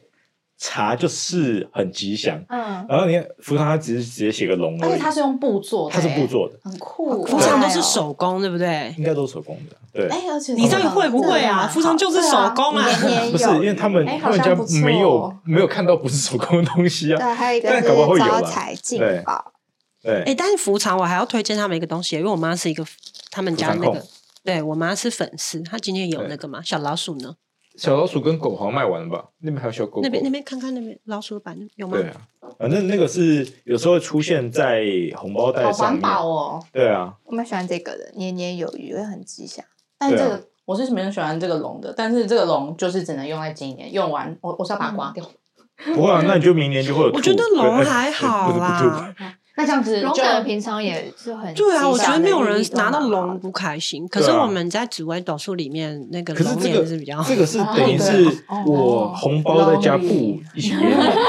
[0.65, 8.95] 茶就是很吉祥，嗯，然后你看福堂它只是直接写个龙，而且它是用布做的，它是布做的，很酷，福堂都是手工，对不对？
[8.97, 10.07] 应该都是手工的，对。
[10.07, 11.67] 哎，而且你到底会不会啊？
[11.67, 12.87] 福堂就是手工啊，
[13.29, 19.51] 不是因为他们他们家没有没有看到不是手工的东西啊，对，还有一个是招财进宝，
[20.01, 22.85] 对，哎，但是福堂我还要推荐他们一个东西，因为我妈是一个
[23.31, 24.01] 他们家那个，
[24.45, 27.35] 对我妈是粉丝，她今天有那个嘛小老鼠呢。
[27.75, 29.25] 小老鼠跟狗好像卖完了吧？
[29.39, 30.01] 那边还有小狗，狗。
[30.03, 31.97] 那边那边看看那边老鼠版有吗？
[31.97, 32.21] 对啊，
[32.59, 34.83] 反正那个是有时候会出现在
[35.15, 35.73] 红包袋上面。
[35.73, 36.63] 好环保哦。
[36.71, 37.15] 对啊。
[37.23, 39.65] 我蛮喜欢这个的，年年有余会很吉祥。
[39.97, 45.25] 但这个我是没人喜欢这个龙的，但是这个龙就是只能用在今年，用完我我是要把它刮掉。
[45.95, 47.11] 不会啊，那你就明年就会有。
[47.11, 49.13] 我觉得龙还好啦。
[49.55, 54.07] 那这样子，龙可能平常也是很对啊，我觉得没有人拿到龙不开心。
[54.07, 60.73] 可是我们在紫微斗数里面那个龙年是比较，这个是等于是我红包再加布一起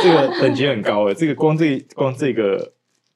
[0.03, 1.13] 这个等级很高诶。
[1.15, 2.73] 这个光这光这个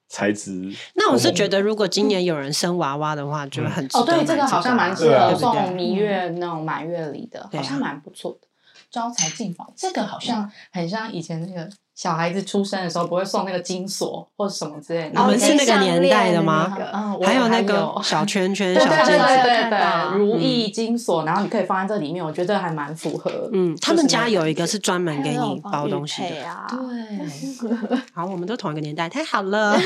[0.09, 8.48] 材质，那我是觉得如果今年有人生娃娃的话，就很哦，对，这个好像蛮适合送蜜月那种满月礼的，好像蛮不错的。
[8.90, 11.68] 招财进宝，这个好像很像以前那个。
[11.98, 16.72] 小孩子出生的时候不会送那个金锁或者什么之类的，你们是那个年代的吗？
[16.92, 23.51] 嗯，还有那个小圈圈、小戒指，对对对，如意金锁，然后你可以放在这里面，我觉得还蛮符合。
[23.53, 26.29] 嗯，他们家有一个是专门给你包东西的。
[26.68, 29.77] 对， 好，我们都同一个年代，太好了。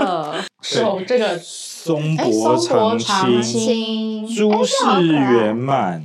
[0.62, 2.56] 手这个松柏
[2.98, 4.74] 长青，诸事
[5.06, 6.02] 圆满。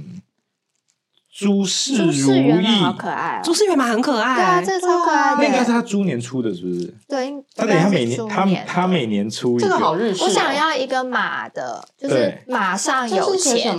[1.37, 3.41] 诸事如意，好可爱哦！
[3.43, 5.41] 诸事圆满很可爱，对啊，这个超可爱的。
[5.41, 6.95] 那应该是他猪年出的，是不是？
[7.09, 10.23] 对，他等下每年他他每年出一个，这个好日式。
[10.23, 13.77] 我想要一个马的，就是马上有钱，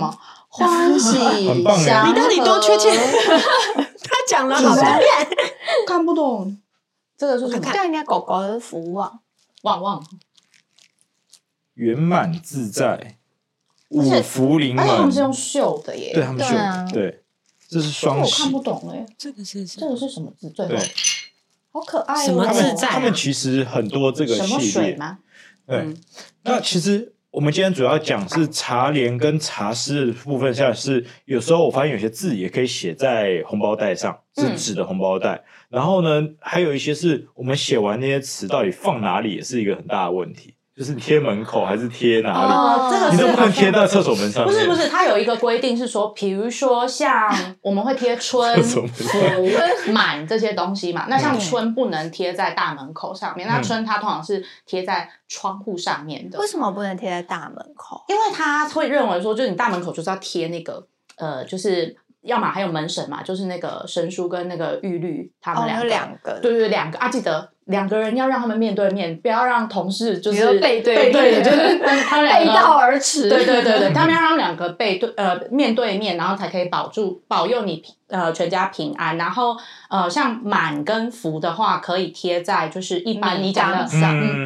[0.49, 1.17] 欢喜，
[1.49, 2.07] 很棒哎！
[2.07, 2.93] 你到底多缺钱？
[3.75, 5.27] 他讲了好多遍，
[5.87, 6.59] 看不懂。
[7.17, 7.71] 这个是什么？
[7.73, 9.19] 这应该狗狗的福旺
[9.63, 10.05] 旺旺，
[11.73, 13.17] 圆满自在，
[13.89, 14.85] 五福临门。
[14.87, 17.23] 他们是用绣的耶，对他们绣，对。
[17.67, 20.49] 这是双喜，我看不懂哎，这个是这个是什么字？
[20.49, 20.79] 最后对，
[21.71, 22.25] 好可爱哦。
[22.25, 22.87] 什么字在？
[22.87, 25.19] 他们其实很多这个系列吗？
[25.65, 25.93] 对，
[26.43, 35.43] 那其实我们今天主要讲是茶联跟茶诗的部分，像是有时候我发现有些字也可以写在红包袋上，是纸的红包袋。
[35.69, 40.53] 然后呢，还有一些是我们写完那些词到底放哪里，也是一个很大的问题。
[40.77, 42.53] 就是贴门口还是贴哪里？
[42.53, 44.45] 哦，这个你都不能贴在厕所门上。
[44.45, 47.27] 不是不是，它有一个规定是说，比如说像
[47.61, 48.87] 我们会贴春 福
[49.91, 56.37] 满这些东西嘛，那像春不能贴在大门口上面，那春它通常是贴在窗户上面的。
[56.37, 58.05] 为什么不能贴在大门口？
[58.07, 60.85] 因为他会认为说，就是你大门口就是要贴那个
[61.15, 61.97] 呃，就是。
[62.23, 73.29] 要么还有门神嘛，就是那个神书跟那个玉律，他们两个，两个，对对两个啊，记得两个人要让他们面对面，不要让同事就是背对背对， 就是他们背道而驰。
[73.29, 79.17] 对对对对，他们要让两个背对呃面对面，然后才可以保住保佑你呃全家平安。
[79.17, 79.57] 然后
[79.89, 83.87] 呃像满跟福的话，可以贴在就是一般你讲的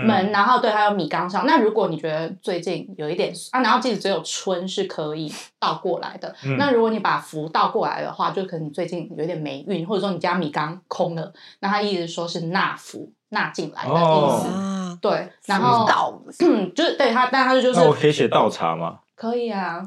[0.05, 1.45] 门，然后对还有米缸上。
[1.45, 6.33] 那如果你觉得最近有一点啊，然后记得只有春是可以倒过来的。
[6.57, 14.97] 那如果你把福倒过来的话，就可能最近有点霉运，或者说你家米缸空了，那他意思说是纳福纳进来的意思。
[15.01, 18.99] 对，然后倒嗯， 就是对他，但他就是那我可以写倒茶吗？
[19.15, 19.79] 可以啊，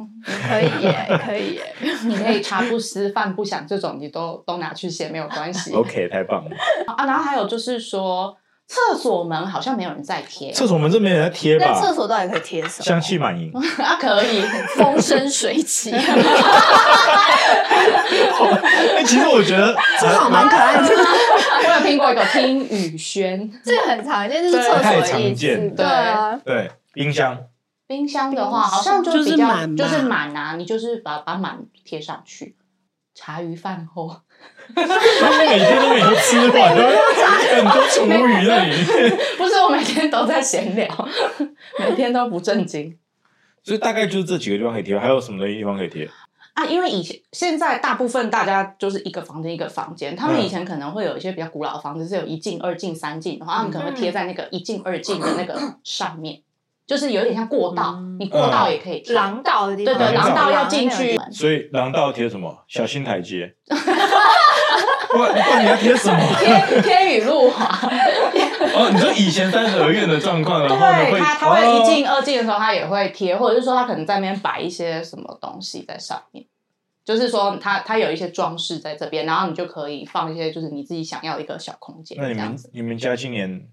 [0.48, 1.74] 可以耶， 可以耶。
[2.06, 5.72] 你可以茶不思饭不想这种，你都都拿去写没有关系。
[5.74, 6.50] OK，太棒了。
[6.86, 11.80] 啊，然后还有就是说，厕所门好像没有人在贴，厕所门这没人在贴那吧？
[11.80, 12.84] 厕所到底可以贴什么？
[12.84, 13.52] 香气满盈。
[13.78, 14.42] 啊，可以。
[14.76, 16.00] 风生水起， 哎，
[19.04, 19.76] 其实我觉得
[20.18, 20.82] 好蛮可爱的。
[20.82, 25.76] 我有听过一个听雨轩，这个很常见，就是厕所太的意常见思。
[25.76, 27.38] 对啊，对冰箱，
[27.86, 32.56] 冰箱的话好像就就是比较就是满啊，你就是把把满贴上去。
[33.14, 34.12] 茶余饭后，
[34.74, 36.82] 每天都没有吃完，都
[37.54, 39.16] 很多厨余在里面。
[39.36, 41.08] 不是我每天都在闲聊，
[41.78, 42.96] 每天都不正经
[43.62, 46.08] 所以大概就是这几个地方可以贴，还有什么地方可以贴？
[46.54, 46.64] 啊。
[46.66, 56.40] 因为以前现在大部分大家就是一个房间一个房间，他们以前可能会有一些比较古老的房子是有一进二进三进的话，他们可能会贴在那个一进二进的那个上面，
[56.86, 59.14] 就是有点像过道，你过道也可以贴。
[59.14, 62.64] 廊道的地方，对对，廊道要进去，所以廊道贴什么？
[62.68, 63.54] 小心台阶。
[65.14, 66.18] 不然不然你要贴什么？
[66.40, 67.64] 贴贴雨露华。
[68.74, 76.44] 哦，你说以前三合院的状况，然后呢对，他他会一进哦二进的时候，他也会贴，或者是说他可能在那边摆一些什么东西在上面，
[77.04, 82.70] 就是说他他有一些装饰在这边，然后你就可以放一些就是你自己想要一个小空间那你们子。
[82.72, 83.68] 你们家今年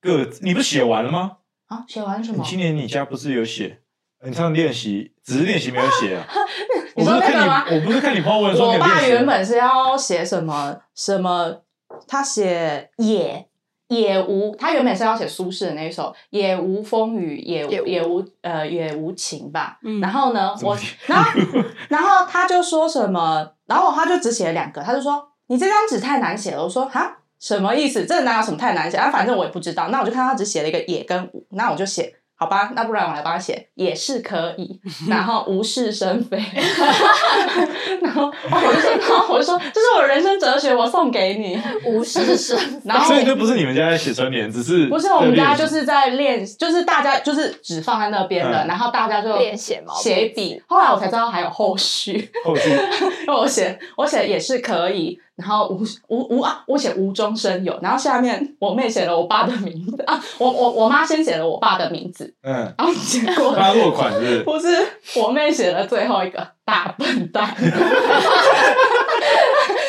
[0.00, 1.38] 各你不是写完了吗？
[1.68, 2.44] 啊，写完什么？
[2.46, 3.80] 今年你家不是有写？
[4.26, 6.26] 你上练习只是练习没有写啊？
[6.96, 11.56] 我你不是看说那个吗你，我不是看你 po 文说我爸原本是要写什么什么，
[12.06, 13.46] 他写也
[13.88, 19.78] 也无，他原本是要写苏轼的那一首“也无风雨也也无呃也无情”吧。
[19.82, 20.76] 嗯然后呢，我
[21.06, 21.30] 然后
[21.88, 26.62] 然后他就说什么，然后他就只写了两个，他就说你这张纸太难写了。
[26.62, 28.06] 我说哈什么意思？
[28.06, 29.10] 这哪有什么太难写啊？
[29.10, 29.88] 反正我也不知道。
[29.88, 32.14] 那我就看他只写了一个也跟无，那我就写。
[32.36, 36.36] 好吧，那不然我来帮他写，也是可以， 然后无事生非，
[38.02, 41.60] 然后我就说，然后我就说，这是我人生哲学，我送给你。
[41.84, 42.58] 无事生。
[42.84, 50.62] 然后 所以这不是你们家在写春联，只是不是我们家就是在练，就是大家就是纸放在那边的，嗯然后大家就练写毛笔写笔。
[50.66, 64.42] 后来我才知道还有后续，后续因为我写我写也是可以，然后无无无啊，我写无中生有，然后下面我妹写了我爸的名字啊，我我我妈先写了我爸的名字，嗯，然后结果他落款是不是？
[64.44, 67.52] 不是我妹写了最后一个大笨蛋，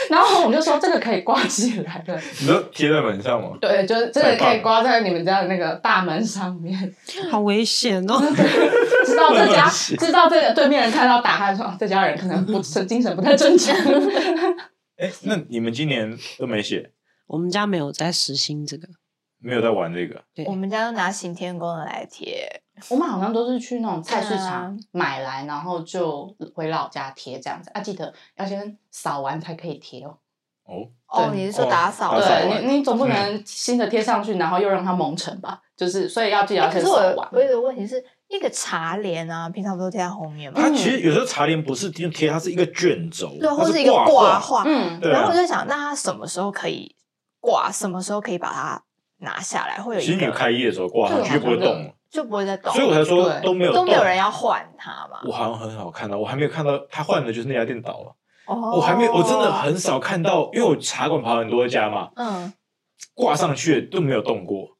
[0.10, 3.50] 然后我们就说这个可以挂起来的，你说贴在门上吗？
[3.62, 6.94] 对，就是这个可以挂在你们家的那个大门上面，
[7.32, 8.20] 好危险哦！
[9.06, 13.76] 知道这家 知道这个对面人看到打开说哦这家人可能不精神不太正常，
[14.98, 16.92] 哎，那你们今年都没写，
[17.28, 18.88] 我们家没有在实行这个，
[19.40, 20.24] 没有在玩这个？
[20.34, 30.18] 对我们家都拿行天宫的来贴，我们好像都是去那种菜市场啊买来，然后就回老家贴这样子啊，记得要先扫完才可以贴哦。
[30.64, 32.26] 哦，哦，你是说打扫的？
[32.26, 35.62] 对完你，你总不能新的贴上去，然后又让它蒙尘吧？
[35.76, 37.30] 就是所以要记得要先可是我扫完。
[37.32, 40.60] 我有一个问题是，那个茶帘啊，平常不都贴在后面吗？
[40.62, 44.64] 它其实有时候茶帘不是贴贴，它是一个卷轴，对，或是一个挂挂画。
[44.66, 46.96] 嗯，然后我，就想，那它什么时候可以
[47.40, 47.72] 挂？
[47.72, 48.84] 什么时候可以把它
[49.18, 49.82] 拿下来？
[49.82, 55.20] 会有一个其实你开业的时候挂上去就不会动了，就不会再动，所以我才说都没有都没有人要换它嘛。
[55.26, 58.16] 我好像很少看到，我还没有看到他换的就是那家店倒了。
[58.48, 62.54] 哦我还没，我真的很少看到，因为我茶馆跑很多家嘛，嗯，
[63.16, 64.75] 挂上去的都没有动过，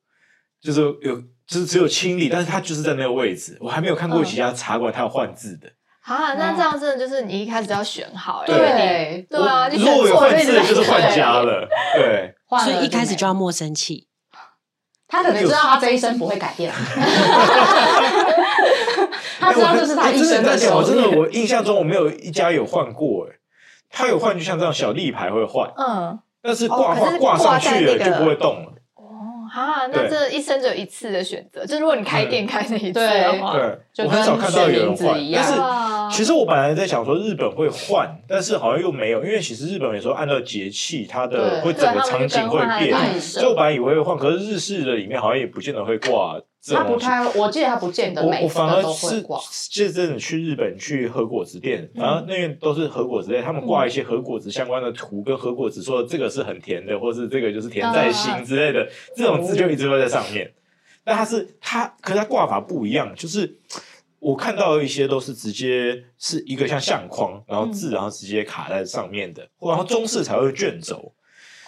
[0.66, 5.70] 就是有，就是只有清理，但是它就是在那个位置，我还没有看过其他茶馆它有换字的。
[6.02, 8.78] 啊，那这样真的就是你一开始就要选好，对因为你
[9.30, 11.68] 对，对啊，你如果有换字的，就是换家了。
[11.96, 14.08] 对， 换所以一开始就要莫生气。
[15.08, 16.74] 他可能知道他这一生不会改变，
[19.40, 23.36] 他知道这是他一生的修我真的，我印象中我没有一家有换过，哎，
[23.90, 28.74] 他有换就像这样小立牌会换，嗯，但是挂哦可是画挂上去了就不会动了。
[29.56, 35.54] 哦，哈，那这一生只有一次的选择，就如果你开店开那一次对的话，对，就我很少看到有人换，但是。
[36.12, 46.40] 其实我本来在想说日本会换，但是好像又没有，因为其实日本有时候按照节气，它的会整个场景会变就我本来以为会换，可是日式的里面好像也不见得会挂。
[46.74, 49.40] 他不太，我记得他不见得我每反而是挂。
[49.70, 60.52] 就是真的去日本去和果子店，然后那边都是和果子店，他们挂一些和果子相关的图，跟和果子说这个是很甜的，或是这个就是甜在心之类的，这种字就一直会在上面。
[61.04, 63.58] 但它是它，可是它挂法不一样，就是。
[64.18, 71.14] 我看到一些都是直接是一个像相框，然后字然后直接卡在上面的，然后中式才会卷轴。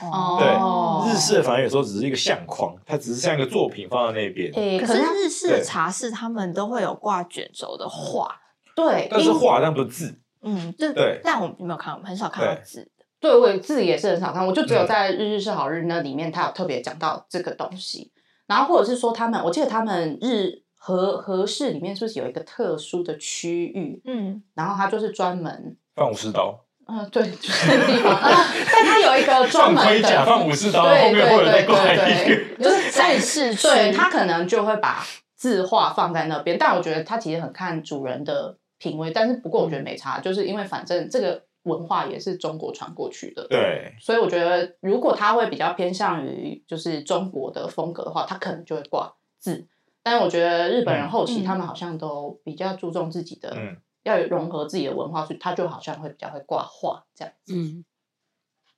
[0.02, 8.30] 哦对，日式的反而有时候只是一个相框，它只是像一个作品放在那边，诶，可是日式的茶室他们都会有挂卷轴的画，
[8.76, 10.20] 对，但是画但不是字。
[10.44, 12.90] 嗯，就对但我没有看，很少看到字。
[13.20, 18.14] 对，我也自己也是很少看，我就只有在《日日是好日》那里面，他有特别讲到这个东西。
[18.46, 24.00] 然后或者是说，他们我记得他们日和和室里面是不是有一个特殊的区域？
[24.06, 28.14] 嗯，然后他就是专门，放武士刀，嗯、呃，对，就是那个地方。
[28.14, 28.30] 啊
[28.72, 32.56] 但他有一个专门的盔甲，放武士刀，后对面会有再对挂一对个。
[32.58, 35.04] 对，就是展示区对他可能就会把
[35.36, 39.12] 字画放在那边，但我觉得他其实很看主人的品味。
[39.12, 49.68] 但是不过我觉得没差，就是因为反正这个文化也是中国传过去的，对，所以我觉得如果他会比较偏向于就是中国的风格的话，他可能就会挂字。
[50.02, 53.76] 但是我觉得日本人后期嗯他们好像都比较注重自己的，嗯
[54.08, 57.54] 要融合自己的文化，所以他就好像会比较会挂画这样子。
[57.54, 57.86] 嗯，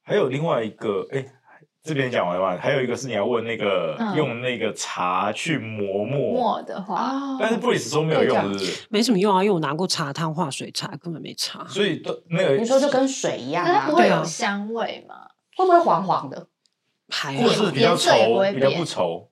[0.02, 1.26] 还有另外一个，哎，
[1.84, 2.58] 这边讲完了吗？
[2.60, 8.88] 还有一个是你要问那个嗯用那个茶去磨墨，墨的话，啊但是布里斯说没有用，是不是？
[8.90, 11.66] 没什么用啊，因为我拿过茶汤化水茶，根本没茶。
[11.68, 15.30] 所以都那个你说就跟水一样啊它不，会有香味吗？
[15.56, 16.48] 会不会黄黄的？
[17.12, 19.29] 还或是比较稠，比较不稠。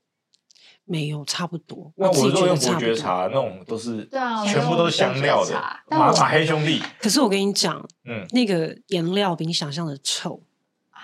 [0.87, 1.91] 没有，差不多。
[1.97, 2.79] 那我如果用伯。
[2.79, 5.53] 爵茶那种都是，对啊全部都是香料的
[5.89, 10.41] 马马黑兄弟，可是我跟你讲，嗯，那个颜料比你想象的臭，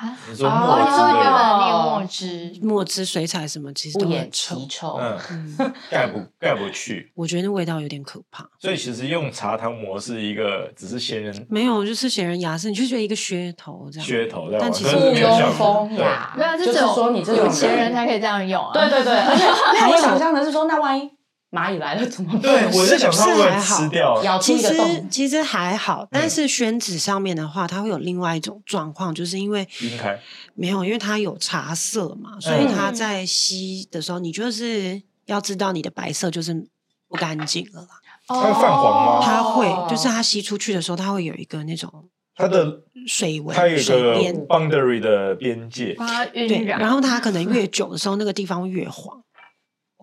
[0.03, 4.65] 啊，你说墨之类的，原本那个墨汁，墨汁、水彩什么其实都很臭。
[4.69, 4.99] 臭。
[5.01, 8.45] 嗯，嗯，盖不盖不去，我觉得那味道有点可怕。
[8.59, 14.07] 所以其实用茶汤磨是一个只是闲人没有，就是闲人雅士，你就觉得一个噱头这样。
[14.07, 18.71] 噱头但其实可是没有效庸果风雅，对啊，就是只有说你这种有钱人才可以这样用啊。
[18.73, 19.45] 对对对，而且
[19.79, 21.09] 还有我想象的是说，那万一
[21.53, 22.41] 蚂蚁来了怎么办？
[22.41, 24.23] 对，我在想它会吃掉？
[24.23, 25.09] 咬出其实一个洞。
[25.09, 30.19] 其实还好，但是宣纸上面的话，它会有另外一种状况，就是因为晕开，
[30.55, 36.65] 没有，因为它有茶色嘛，所以它在吸的时候，你就是要知道你的白色就是
[37.07, 37.87] 不干净了
[38.27, 39.21] 它会泛黄吗？
[39.23, 44.15] 它会，就是它吸出去的时候，它会有一个那种它的水纹、它有一个
[44.47, 45.93] boundary 的边界。
[45.93, 49.21] 它对，然后它可能越久的时候，那个地方越黄，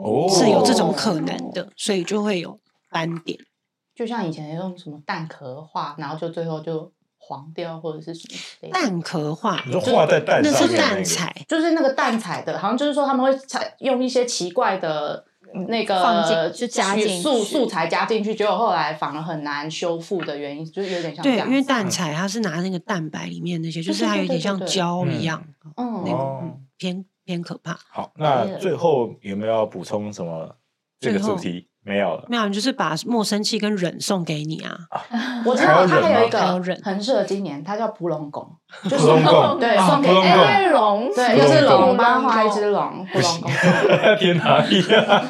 [0.03, 2.59] 哦，是有这种可能的，所以就会有
[2.91, 3.39] 斑点。
[3.95, 8.71] 就像以前用什么蛋壳画，然后就最后就黄掉或者是什么。
[8.73, 10.77] 蛋壳画你说画在蛋那是上面。
[10.77, 15.23] 那个蛋彩，就是那个蛋彩的，好像就是说他们会采用一些奇怪的
[15.69, 21.47] 那个放进就加进素素材加进去，结果后来反而很难修复的原因，就是有点像对，样。
[21.47, 25.45] 因为蛋彩它是拿那个蛋白里面那些，就是它有点像胶一样，
[25.77, 26.03] 嗯。
[26.07, 26.41] 那个哦。
[26.43, 27.79] 嗯偏偏可怕。
[27.93, 30.57] 好，那最后有没有要补充什么？
[30.99, 32.27] 这个主题没有了。
[32.29, 34.77] 没有，你就是把莫生气跟忍送给你啊。
[35.47, 36.39] 我知道他还有一个
[36.83, 38.45] 很适合今年，它叫蒲龙宫，
[38.89, 41.13] 就普龙贡，对啊送给普龙贡哎，龙。
[41.15, 43.51] 对，就是龙，贡帮他画一只龙，蒲龙宫。
[44.19, 45.25] 天哪呀！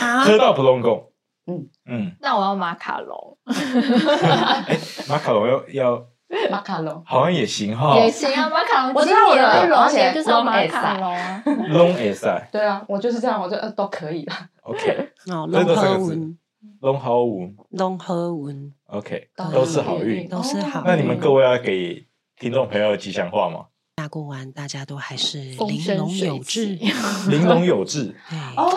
[0.00, 0.20] 啊？
[0.24, 1.10] 喝到普龙宫，
[1.46, 1.66] 嗯。
[1.90, 3.38] 嗯，那我要马卡龙。
[3.48, 4.78] 哎，
[5.08, 6.06] 马卡龙要要
[6.50, 11.42] 马卡龙，好像也行哈，也行啊，马卡龙我知道我的今年龙而且就是马卡龙啊。
[11.68, 14.34] 龙也赛对啊，我就是这样，我就呃都可以了。
[14.62, 16.38] ，OK，哦，龙这都是个字和文，
[16.80, 20.28] 龙和文龙和文，OK，都都是好运。
[20.28, 20.86] 都是好运。
[20.86, 22.06] 那你们各位要给
[22.38, 23.66] 听众朋友吉祥话吗？
[23.98, 26.66] 大过完，大家都还是玲珑有水致。
[27.28, 28.70] 玲珑有致， 对，哦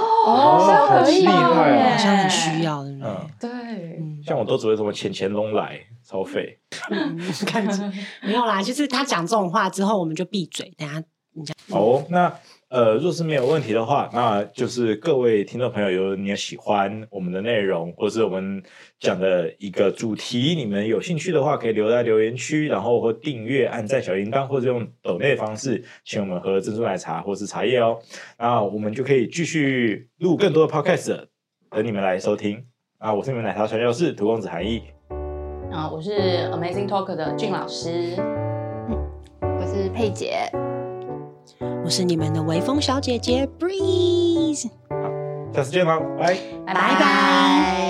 [0.88, 3.08] 好厉害哦好像很需要，对不对？
[3.08, 3.50] 嗯，对，
[4.00, 6.58] 嗯，像我都只会什么钱钱龙来，超费。
[7.46, 7.94] 看着
[8.24, 10.74] 没有啦，就是他讲这种话之后，我们就闭嘴。
[10.76, 11.00] 等下
[11.34, 12.34] 你讲，好哦，那
[12.72, 18.64] 呃，若是没有问题的话，那就是各位听众朋友，有你有喜欢我们的内容，或是我们
[18.98, 28.00] 讲的一个主题，你们有兴趣的话，可以留在留言区，然后或订阅、按赞小铃铛，或者用抖内的方式请我们喝珍珠奶茶或是茶叶哦。
[28.40, 31.26] 那我们就可以继续录更多的 podcast，
[31.72, 32.64] 等你们来收听。
[33.00, 34.82] 啊，我是你们奶茶传教士涂公子韩毅，
[35.70, 36.12] 啊，我是
[36.54, 38.16] Amazing Talk 的俊老师，
[39.42, 40.50] 我是佩姐，
[41.84, 44.70] 我是你们的微风小姐姐 Breeze。
[44.90, 44.96] 好
[45.54, 46.38] 下次见喽，拜。
[46.66, 47.81] 拜拜拜